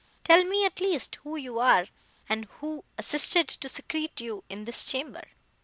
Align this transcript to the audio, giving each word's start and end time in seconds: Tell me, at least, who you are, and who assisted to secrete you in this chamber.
Tell 0.23 0.43
me, 0.43 0.65
at 0.65 0.81
least, 0.81 1.17
who 1.17 1.35
you 1.35 1.59
are, 1.59 1.85
and 2.27 2.45
who 2.59 2.83
assisted 2.97 3.47
to 3.49 3.69
secrete 3.69 4.19
you 4.19 4.43
in 4.49 4.65
this 4.65 4.83
chamber. 4.83 5.25